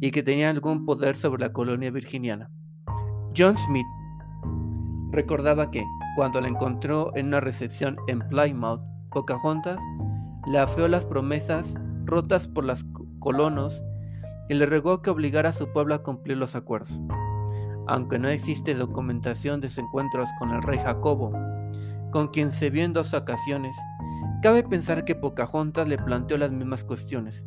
y 0.00 0.10
que 0.10 0.24
tenían 0.24 0.56
algún 0.56 0.84
poder 0.84 1.14
sobre 1.14 1.40
la 1.40 1.52
colonia 1.52 1.92
virginiana. 1.92 2.50
John 3.36 3.56
Smith 3.56 3.86
recordaba 5.12 5.70
que, 5.70 5.84
cuando 6.16 6.40
la 6.40 6.48
encontró 6.48 7.12
en 7.14 7.28
una 7.28 7.38
recepción 7.38 7.96
en 8.08 8.26
Plymouth, 8.28 8.80
Pocahontas 9.12 9.80
le 10.50 10.58
afeó 10.58 10.88
las 10.88 11.04
promesas 11.04 11.76
rotas 12.06 12.48
por 12.48 12.64
los 12.64 12.84
colonos 13.20 13.84
y 14.48 14.54
le 14.54 14.66
rogó 14.66 15.00
que 15.00 15.10
obligara 15.10 15.50
a 15.50 15.52
su 15.52 15.72
pueblo 15.72 15.94
a 15.94 16.02
cumplir 16.02 16.38
los 16.38 16.56
acuerdos 16.56 17.00
aunque 17.92 18.18
no 18.18 18.30
existe 18.30 18.74
documentación 18.74 19.60
de 19.60 19.68
sus 19.68 19.80
encuentros 19.80 20.30
con 20.38 20.48
el 20.48 20.62
rey 20.62 20.78
Jacobo, 20.78 21.30
con 22.10 22.28
quien 22.28 22.50
se 22.50 22.70
vio 22.70 22.84
en 22.84 22.94
dos 22.94 23.12
ocasiones, 23.12 23.76
cabe 24.42 24.62
pensar 24.62 25.04
que 25.04 25.14
Pocahontas 25.14 25.86
le 25.86 25.98
planteó 25.98 26.38
las 26.38 26.50
mismas 26.50 26.84
cuestiones. 26.84 27.44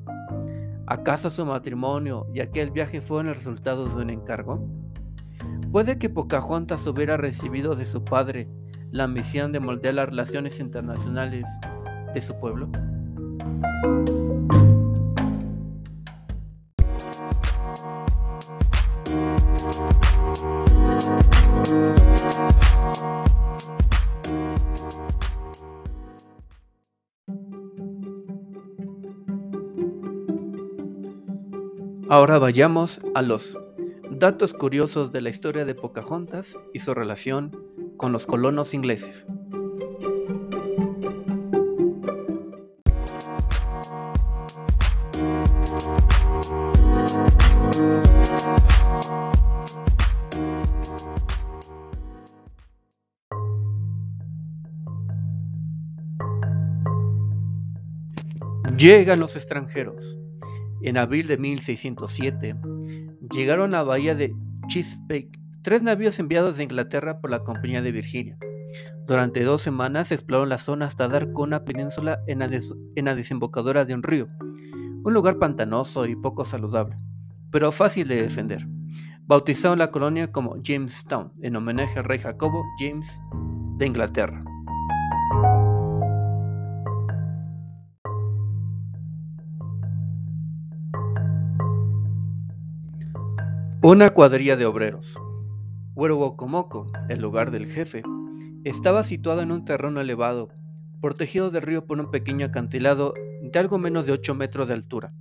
¿Acaso 0.86 1.32
su 1.32 1.48
matrimonio 1.48 2.28
y 2.32 2.42
aquel 2.42 2.70
viaje 2.70 3.02
fueron 3.02 3.30
el 3.30 3.36
resultado 3.36 3.88
de 3.88 4.04
un 4.04 4.12
encargo? 4.12 4.64
¿Puede 5.72 5.98
que 5.98 6.12
Pocahontas 6.12 6.86
hubiera 6.86 7.18
recibido 7.18 7.74
de 7.74 7.88
su 7.88 8.04
padre 8.04 8.48
la 8.92 9.08
misión 9.08 9.52
de 9.52 9.60
moldear 9.60 9.96
las 9.96 10.10
relaciones 10.10 10.60
internacionales 10.60 11.48
de 12.14 12.22
su 12.22 12.40
pueblo? 12.40 12.70
Ahora 32.08 32.38
vayamos 32.38 33.02
a 33.16 33.22
los 33.24 33.60
datos 34.12 34.54
curiosos 34.54 35.12
de 35.12 35.22
la 35.22 35.30
historia 35.30 35.66
de 35.66 35.74
Pocahontas 35.74 36.56
y 36.74 36.80
su 36.80 36.94
relación 36.94 37.52
con 37.98 38.12
los 38.12 38.28
colonos 38.28 38.74
ingleses. 38.74 39.26
Llegan 58.86 59.20
los 59.20 59.36
extranjeros. 59.36 60.20
En 60.84 60.98
abril 60.98 61.26
de 61.26 61.40
1607 61.40 62.56
llegaron 63.34 63.74
a 63.74 63.80
la 63.80 63.84
bahía 63.84 64.14
de 64.14 64.32
Chesapeake 64.68 65.40
tres 65.64 65.82
navíos 65.82 66.20
enviados 66.20 66.58
de 66.58 66.66
Inglaterra 66.66 67.20
por 67.20 67.32
la 67.32 67.40
Compañía 67.40 67.82
de 67.82 67.92
Virginia. 67.92 68.38
Durante 69.08 69.44
dos 69.44 69.64
semanas 69.64 70.12
exploraron 70.12 70.50
la 70.50 70.60
zona 70.60 70.86
hasta 70.86 71.08
dar 71.08 71.32
con 71.32 71.48
una 71.48 71.66
península 71.66 72.20
en 72.28 72.38
la, 72.38 73.16
desembocadura 73.16 73.86
de 73.86 73.96
un 73.96 74.04
río, 74.04 74.28
un 75.04 75.14
lugar 75.16 75.40
pantanoso 75.40 76.06
y 76.06 76.16
poco 76.16 76.46
saludable, 76.46 76.96
pero 77.50 77.72
fácil 77.72 78.08
de 78.08 78.22
defender. 78.22 78.68
Bautizaron 79.24 79.80
la 79.80 79.90
colonia 79.90 80.32
como 80.32 80.58
Jamestown 80.62 81.34
en 81.42 81.56
homenaje 81.56 81.98
al 81.98 82.06
rey 82.06 82.20
Jacobo 82.20 82.64
James 82.78 83.20
de 83.80 83.88
Inglaterra. 83.88 84.44
Una 93.88 94.10
cuadrilla 94.10 94.58
de 94.58 94.66
obreros. 94.66 95.22
Huerobocomoco, 95.94 96.88
el 97.08 97.22
lugar 97.22 97.52
del 97.52 97.68
jefe, 97.68 98.02
estaba 98.64 99.04
situado 99.04 99.44
en 99.44 99.52
un 99.52 99.64
terreno 99.64 100.02
elevado, 100.02 100.50
protegido 101.02 101.52
del 101.52 101.62
río 101.62 101.86
por 101.86 102.00
un 102.00 102.10
pequeño 102.10 102.48
acantilado 102.48 103.14
de 103.44 103.60
algo 103.60 103.78
menos 103.78 104.08
de 104.08 104.14
8 104.14 104.34
metros 104.34 104.70
de 104.70 104.74
altura. 104.74 105.14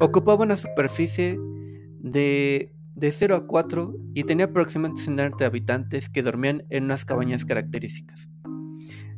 Ocupaba 0.00 0.42
una 0.42 0.56
superficie 0.56 1.38
de, 2.00 2.74
de 2.96 3.12
0 3.12 3.36
a 3.36 3.46
4 3.46 3.94
y 4.14 4.24
tenía 4.24 4.46
aproximadamente 4.46 5.04
60 5.04 5.46
habitantes 5.46 6.08
que 6.08 6.24
dormían 6.24 6.64
en 6.70 6.86
unas 6.86 7.04
cabañas 7.04 7.44
características, 7.44 8.28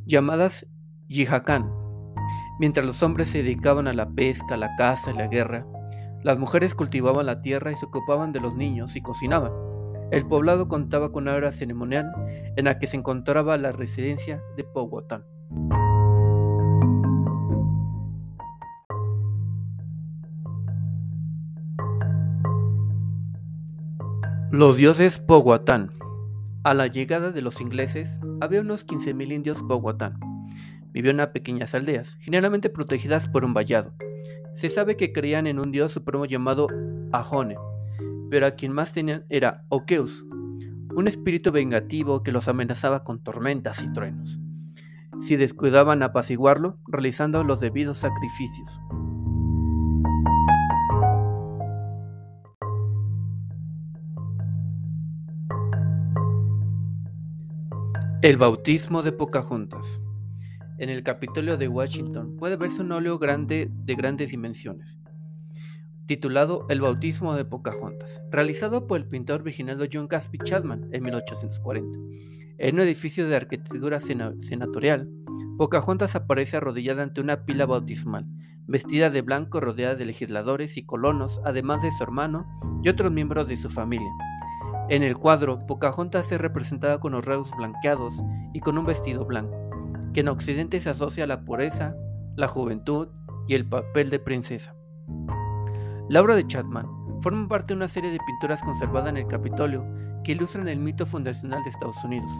llamadas 0.04 0.66
Yihacán. 1.08 1.72
Mientras 2.60 2.84
los 2.84 3.02
hombres 3.02 3.30
se 3.30 3.38
dedicaban 3.38 3.88
a 3.88 3.94
la 3.94 4.10
pesca, 4.10 4.58
la 4.58 4.76
caza 4.76 5.10
y 5.10 5.16
la 5.16 5.28
guerra, 5.28 5.66
las 6.24 6.38
mujeres 6.38 6.74
cultivaban 6.74 7.26
la 7.26 7.42
tierra 7.42 7.70
y 7.70 7.76
se 7.76 7.84
ocupaban 7.84 8.32
de 8.32 8.40
los 8.40 8.56
niños 8.56 8.96
y 8.96 9.02
cocinaban. 9.02 9.52
El 10.10 10.26
poblado 10.26 10.68
contaba 10.68 11.12
con 11.12 11.24
una 11.24 11.34
hora 11.34 11.52
ceremonial 11.52 12.10
en 12.56 12.64
la 12.64 12.78
que 12.78 12.86
se 12.86 12.96
encontraba 12.96 13.58
la 13.58 13.72
residencia 13.72 14.42
de 14.56 14.64
Powhatan. 14.64 15.26
Los 24.50 24.78
dioses 24.78 25.20
Powhatan. 25.20 25.90
A 26.62 26.72
la 26.72 26.86
llegada 26.86 27.32
de 27.32 27.42
los 27.42 27.60
ingleses 27.60 28.18
había 28.40 28.62
unos 28.62 28.86
15.000 28.86 29.30
indios 29.30 29.62
Powhatan. 29.62 30.18
Vivían 30.90 31.20
en 31.20 31.32
pequeñas 31.32 31.74
aldeas, 31.74 32.16
generalmente 32.20 32.70
protegidas 32.70 33.28
por 33.28 33.44
un 33.44 33.52
vallado. 33.52 33.92
Se 34.54 34.68
sabe 34.68 34.96
que 34.96 35.12
creían 35.12 35.46
en 35.46 35.58
un 35.58 35.72
dios 35.72 35.92
supremo 35.92 36.26
llamado 36.26 36.68
Ahone, 37.12 37.56
pero 38.30 38.46
a 38.46 38.52
quien 38.52 38.72
más 38.72 38.92
tenían 38.92 39.24
era 39.28 39.64
Okeus, 39.68 40.24
un 40.94 41.08
espíritu 41.08 41.50
vengativo 41.50 42.22
que 42.22 42.30
los 42.30 42.46
amenazaba 42.46 43.02
con 43.02 43.22
tormentas 43.22 43.82
y 43.82 43.92
truenos, 43.92 44.38
si 45.18 45.36
descuidaban 45.36 46.02
apaciguarlo 46.02 46.78
realizando 46.86 47.42
los 47.42 47.60
debidos 47.60 47.98
sacrificios. 47.98 48.80
El 58.22 58.38
bautismo 58.38 59.02
de 59.02 59.12
Pocahontas. 59.12 60.00
En 60.76 60.90
el 60.90 61.04
Capitolio 61.04 61.56
de 61.56 61.68
Washington 61.68 62.36
puede 62.36 62.56
verse 62.56 62.82
un 62.82 62.90
óleo 62.90 63.20
grande 63.20 63.70
de 63.70 63.94
grandes 63.94 64.32
dimensiones, 64.32 64.98
titulado 66.06 66.66
El 66.68 66.80
bautismo 66.80 67.34
de 67.34 67.44
Pocahontas, 67.44 68.20
realizado 68.32 68.88
por 68.88 68.98
el 68.98 69.06
pintor 69.06 69.44
virginado 69.44 69.84
John 69.90 70.08
Gatsby 70.08 70.38
Chapman 70.38 70.88
en 70.90 71.04
1840. 71.04 71.98
En 72.58 72.74
un 72.74 72.80
edificio 72.80 73.28
de 73.28 73.36
arquitectura 73.36 74.00
senatorial, 74.00 75.08
Pocahontas 75.58 76.16
aparece 76.16 76.56
arrodillada 76.56 77.04
ante 77.04 77.20
una 77.20 77.44
pila 77.44 77.66
bautismal, 77.66 78.26
vestida 78.66 79.10
de 79.10 79.22
blanco 79.22 79.60
rodeada 79.60 79.94
de 79.94 80.06
legisladores 80.06 80.76
y 80.76 80.84
colonos, 80.84 81.40
además 81.44 81.82
de 81.82 81.92
su 81.92 82.02
hermano 82.02 82.46
y 82.82 82.88
otros 82.88 83.12
miembros 83.12 83.46
de 83.46 83.56
su 83.56 83.70
familia. 83.70 84.10
En 84.88 85.04
el 85.04 85.16
cuadro, 85.16 85.64
Pocahontas 85.66 86.32
es 86.32 86.40
representada 86.40 86.98
con 86.98 87.12
los 87.12 87.24
rasgos 87.24 87.52
blanqueados 87.56 88.20
y 88.52 88.58
con 88.58 88.76
un 88.76 88.86
vestido 88.86 89.24
blanco 89.24 89.63
que 90.14 90.20
en 90.20 90.28
Occidente 90.28 90.80
se 90.80 90.90
asocia 90.90 91.24
a 91.24 91.26
la 91.26 91.44
pureza, 91.44 91.96
la 92.36 92.48
juventud 92.48 93.08
y 93.48 93.54
el 93.54 93.68
papel 93.68 94.10
de 94.10 94.20
princesa. 94.20 94.74
La 96.08 96.22
obra 96.22 96.36
de 96.36 96.46
Chapman 96.46 96.86
forma 97.20 97.48
parte 97.48 97.74
de 97.74 97.78
una 97.78 97.88
serie 97.88 98.10
de 98.10 98.20
pinturas 98.24 98.62
conservadas 98.62 99.10
en 99.10 99.16
el 99.16 99.26
Capitolio 99.26 99.84
que 100.22 100.32
ilustran 100.32 100.68
el 100.68 100.78
mito 100.78 101.04
fundacional 101.04 101.62
de 101.62 101.70
Estados 101.70 102.02
Unidos. 102.04 102.30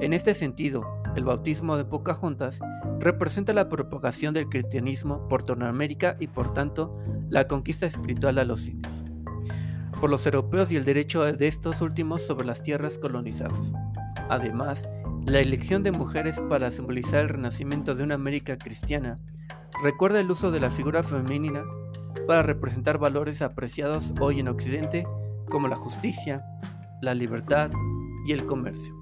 En 0.00 0.12
este 0.12 0.34
sentido, 0.34 0.84
el 1.16 1.24
bautismo 1.24 1.76
de 1.76 1.84
Pocahontas 1.84 2.60
representa 3.00 3.52
la 3.52 3.68
propagación 3.68 4.32
del 4.32 4.48
cristianismo 4.48 5.28
por 5.28 5.46
Norteamérica 5.46 6.16
y 6.20 6.28
por 6.28 6.54
tanto 6.54 6.96
la 7.28 7.48
conquista 7.48 7.86
espiritual 7.86 8.38
a 8.38 8.44
los 8.44 8.66
indios, 8.66 9.02
por 10.00 10.08
los 10.08 10.24
europeos 10.24 10.70
y 10.70 10.76
el 10.76 10.84
derecho 10.84 11.24
de 11.24 11.48
estos 11.48 11.80
últimos 11.80 12.22
sobre 12.22 12.46
las 12.46 12.62
tierras 12.62 12.98
colonizadas. 12.98 13.72
Además, 14.28 14.88
la 15.26 15.38
elección 15.38 15.82
de 15.82 15.92
mujeres 15.92 16.40
para 16.48 16.70
simbolizar 16.70 17.20
el 17.20 17.28
renacimiento 17.28 17.94
de 17.94 18.02
una 18.02 18.16
América 18.16 18.58
cristiana 18.58 19.18
recuerda 19.82 20.20
el 20.20 20.30
uso 20.30 20.50
de 20.50 20.60
la 20.60 20.70
figura 20.70 21.02
femenina 21.02 21.64
para 22.26 22.42
representar 22.42 22.98
valores 22.98 23.40
apreciados 23.40 24.12
hoy 24.20 24.40
en 24.40 24.48
Occidente 24.48 25.04
como 25.48 25.68
la 25.68 25.76
justicia, 25.76 26.44
la 27.00 27.14
libertad 27.14 27.70
y 28.26 28.32
el 28.32 28.46
comercio. 28.46 28.94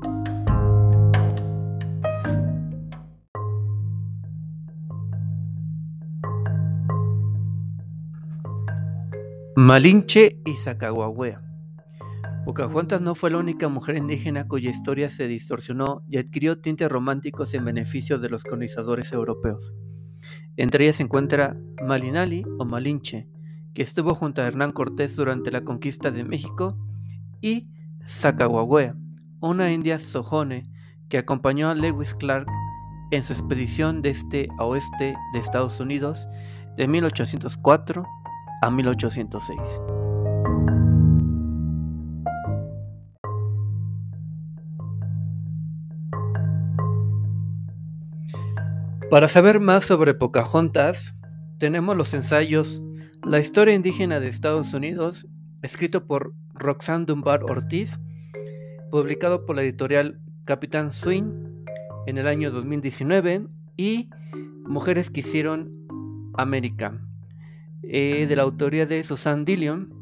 Malinche 9.56 10.40
y 10.46 10.56
Sacagüea 10.56 11.49
Pocahontas 12.44 13.02
no 13.02 13.14
fue 13.14 13.30
la 13.30 13.38
única 13.38 13.68
mujer 13.68 13.96
indígena 13.96 14.48
cuya 14.48 14.70
historia 14.70 15.10
se 15.10 15.28
distorsionó 15.28 16.02
y 16.08 16.18
adquirió 16.18 16.60
tintes 16.60 16.90
románticos 16.90 17.52
en 17.54 17.64
beneficio 17.64 18.18
de 18.18 18.30
los 18.30 18.44
colonizadores 18.44 19.12
europeos. 19.12 19.74
Entre 20.56 20.84
ellas 20.84 20.96
se 20.96 21.02
encuentra 21.02 21.56
Malinali 21.86 22.44
o 22.58 22.64
Malinche, 22.64 23.28
que 23.74 23.82
estuvo 23.82 24.14
junto 24.14 24.40
a 24.40 24.46
Hernán 24.46 24.72
Cortés 24.72 25.16
durante 25.16 25.50
la 25.50 25.64
conquista 25.64 26.10
de 26.10 26.24
México, 26.24 26.78
y 27.40 27.68
Sacagawea, 28.06 28.96
una 29.40 29.72
india 29.72 29.98
sojone 29.98 30.66
que 31.08 31.18
acompañó 31.18 31.68
a 31.68 31.74
Lewis 31.74 32.14
Clark 32.14 32.46
en 33.10 33.22
su 33.22 33.32
expedición 33.32 34.02
de 34.02 34.10
este 34.10 34.48
a 34.58 34.64
oeste 34.64 35.14
de 35.32 35.38
Estados 35.38 35.80
Unidos 35.80 36.26
de 36.76 36.88
1804 36.88 38.04
a 38.62 38.70
1806. 38.70 39.80
Para 49.10 49.26
saber 49.26 49.58
más 49.58 49.86
sobre 49.86 50.14
Pocahontas, 50.14 51.16
tenemos 51.58 51.96
los 51.96 52.14
ensayos 52.14 52.80
La 53.24 53.40
historia 53.40 53.74
indígena 53.74 54.20
de 54.20 54.28
Estados 54.28 54.72
Unidos, 54.72 55.26
escrito 55.62 56.06
por 56.06 56.32
Roxanne 56.54 57.06
Dunbar 57.06 57.42
Ortiz, 57.42 57.98
publicado 58.92 59.44
por 59.46 59.56
la 59.56 59.62
editorial 59.62 60.20
Capitán 60.44 60.92
Swing 60.92 61.24
en 62.06 62.18
el 62.18 62.28
año 62.28 62.52
2019, 62.52 63.48
y 63.76 64.10
Mujeres 64.64 65.10
que 65.10 65.20
hicieron 65.20 65.72
América, 66.34 67.00
eh, 67.82 68.26
de 68.28 68.36
la 68.36 68.44
autoría 68.44 68.86
de 68.86 69.02
Susan 69.02 69.44
Dillion, 69.44 69.92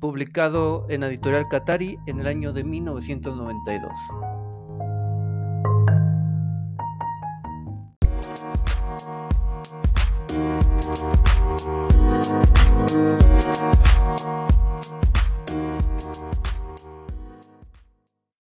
publicado 0.00 0.84
en 0.90 1.00
la 1.00 1.08
editorial 1.08 1.46
Qatari 1.50 1.96
en 2.06 2.20
el 2.20 2.26
año 2.26 2.52
de 2.52 2.62
1992. 2.62 3.96